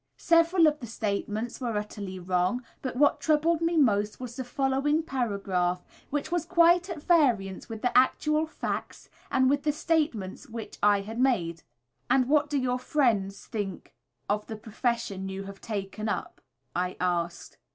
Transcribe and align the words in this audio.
Several 0.17 0.65
of 0.65 0.79
the 0.79 0.87
statements 0.87 1.61
were 1.61 1.77
utterly 1.77 2.17
wrong, 2.17 2.65
but 2.81 2.95
what 2.95 3.19
troubled 3.19 3.61
me 3.61 3.77
most 3.77 4.19
was 4.19 4.35
the 4.35 4.43
following 4.43 5.03
paragraph, 5.03 5.85
which 6.09 6.31
was 6.31 6.43
quite 6.43 6.89
at 6.89 7.03
variance 7.03 7.69
with 7.69 7.83
the 7.83 7.95
actual 7.95 8.47
facts, 8.47 9.09
and 9.29 9.47
with 9.47 9.61
the 9.61 9.71
statements 9.71 10.49
which 10.49 10.79
I 10.81 11.01
had 11.01 11.19
made: 11.19 11.61
"And 12.09 12.27
what 12.27 12.49
do 12.49 12.57
your 12.57 12.79
friends 12.79 13.45
think 13.45 13.93
of 14.27 14.47
the 14.47 14.55
profession 14.55 15.29
you 15.29 15.43
have 15.43 15.61
taken 15.61 16.09
up?" 16.09 16.41
I 16.75 16.97
asked. 16.99 17.59